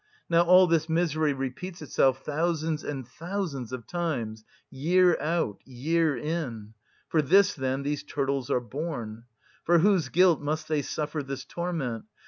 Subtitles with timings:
[0.31, 6.73] Now all this misery repeats itself thousands and thousands of times, year out, year in.
[7.07, 9.25] For this, then, these turtles are born.
[9.63, 12.05] For whose guilt must they suffer this torment?